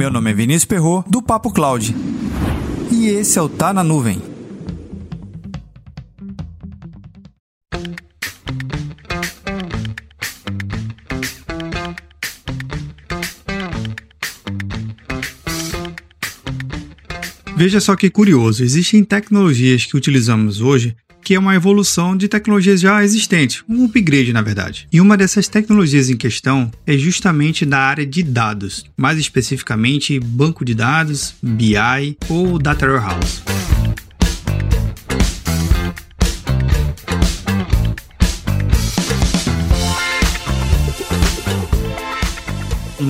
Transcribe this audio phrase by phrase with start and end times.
[0.00, 1.94] Meu nome é Vinícius Perro do Papo Cloud.
[2.90, 4.18] E esse é o Tá na Nuvem.
[17.54, 22.80] Veja só que curioso, existem tecnologias que utilizamos hoje que é uma evolução de tecnologias
[22.80, 24.88] já existentes, um upgrade na verdade.
[24.92, 30.64] E uma dessas tecnologias em questão é justamente da área de dados, mais especificamente banco
[30.64, 33.59] de dados, BI ou Data Warehouse.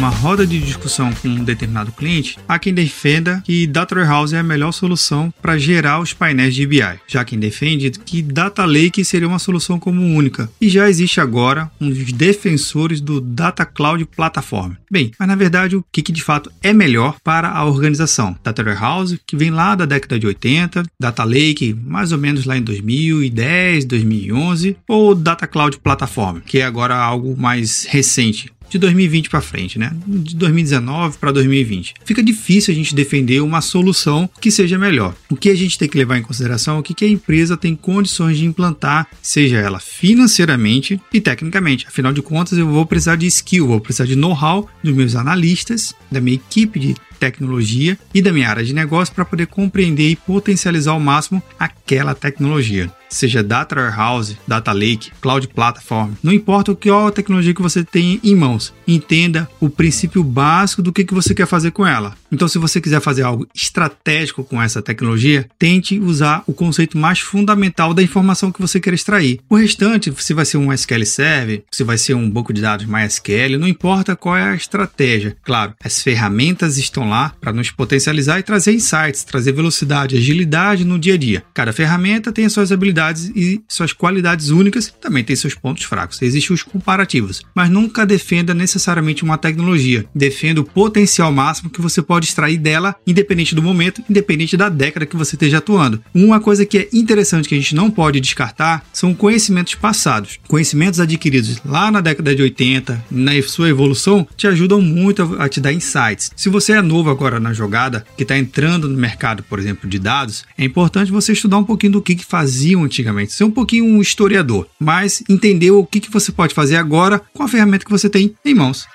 [0.00, 4.38] Uma roda de discussão com um determinado cliente, há quem defenda que Data Warehouse é
[4.38, 9.04] a melhor solução para gerar os painéis de BI, já quem defende que Data Lake
[9.04, 10.50] seria uma solução como única.
[10.58, 14.72] E já existe agora um dos defensores do Data Cloud Platform.
[14.90, 18.34] Bem, mas na verdade o que, que de fato é melhor para a organização?
[18.42, 22.56] Data Warehouse, que vem lá da década de 80, Data Lake, mais ou menos lá
[22.56, 29.28] em 2010, 2011, ou Data Cloud Platform, que é agora algo mais recente, de 2020
[29.28, 29.92] para frente, né?
[30.06, 31.94] De 2019 para 2020.
[32.04, 35.14] Fica difícil a gente defender uma solução que seja melhor.
[35.28, 37.74] O que a gente tem que levar em consideração é o que a empresa tem
[37.74, 41.86] condições de implantar, seja ela financeiramente e tecnicamente.
[41.86, 45.94] Afinal de contas, eu vou precisar de skill, vou precisar de know-how dos meus analistas,
[46.10, 50.16] da minha equipe de tecnologia e da minha área de negócio para poder compreender e
[50.16, 56.76] potencializar ao máximo aquela tecnologia seja Data Warehouse, Data Lake, Cloud Platform, não importa o
[56.76, 61.12] que a tecnologia que você tem em mãos, entenda o princípio básico do que, que
[61.12, 62.14] você quer fazer com ela.
[62.32, 67.20] Então, se você quiser fazer algo estratégico com essa tecnologia, tente usar o conceito mais
[67.20, 69.40] fundamental da informação que você quer extrair.
[69.48, 72.86] O restante, se vai ser um SQL Server, se vai ser um banco de dados
[72.86, 75.36] MySQL, não importa qual é a estratégia.
[75.42, 80.98] Claro, as ferramentas estão lá para nos potencializar e trazer insights, trazer velocidade, agilidade no
[80.98, 81.42] dia a dia.
[81.52, 86.20] Cada ferramenta tem as suas habilidades e suas qualidades únicas, também tem seus pontos fracos.
[86.22, 90.04] Existem os comparativos, mas nunca defenda necessariamente uma tecnologia.
[90.14, 95.06] Defenda o potencial máximo que você pode extrair dela, independente do momento, independente da década
[95.06, 96.02] que você esteja atuando.
[96.14, 100.38] Uma coisa que é interessante que a gente não pode descartar são conhecimentos passados.
[100.48, 105.60] Conhecimentos adquiridos lá na década de 80, na sua evolução, te ajudam muito a te
[105.60, 106.30] dar insights.
[106.36, 109.98] Se você é novo agora na jogada, que está entrando no mercado, por exemplo, de
[109.98, 113.84] dados, é importante você estudar um pouquinho do que, que faziam antigamente, ser um pouquinho
[113.84, 117.90] um historiador, mas entender o que, que você pode fazer agora com a ferramenta que
[117.90, 118.86] você tem em mãos.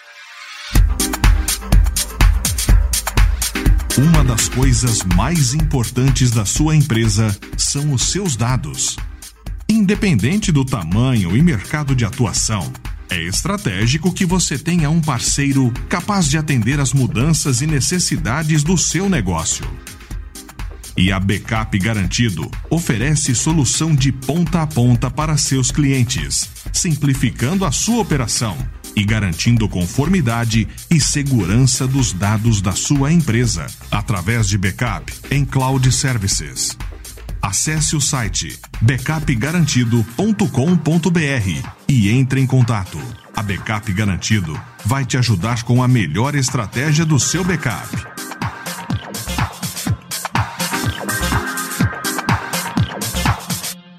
[3.98, 8.98] Uma das coisas mais importantes da sua empresa são os seus dados.
[9.70, 12.74] Independente do tamanho e mercado de atuação,
[13.10, 18.78] é estratégico que você tenha um parceiro capaz de atender às mudanças e necessidades do
[18.78, 19.66] seu negócio.
[20.98, 27.72] E a Backup Garantido oferece solução de ponta a ponta para seus clientes, simplificando a
[27.72, 28.58] sua operação
[28.96, 35.92] e garantindo conformidade e segurança dos dados da sua empresa através de backup em cloud
[35.92, 36.78] services.
[37.42, 43.00] Acesse o site backupgarantido.com.br e entre em contato.
[43.36, 48.15] A Backup Garantido vai te ajudar com a melhor estratégia do seu backup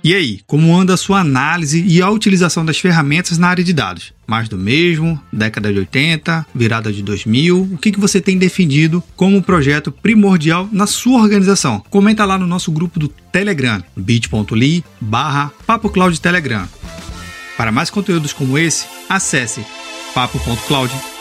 [0.06, 3.72] E aí, como anda a sua análise e a utilização das ferramentas na área de
[3.72, 4.12] dados?
[4.24, 9.02] Mais do mesmo, década de 80, virada de 2000, o que, que você tem definido
[9.16, 11.82] como projeto primordial na sua organização?
[11.90, 15.52] Comenta lá no nosso grupo do Telegram, bit.ly barra.
[17.56, 19.66] Para mais conteúdos como esse, acesse
[20.14, 21.15] papo.cloud.com